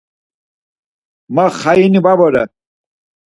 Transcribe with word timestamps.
Ma 1.35 1.45
xayini 1.59 1.99
va 2.05 2.13
vore. 2.21 2.43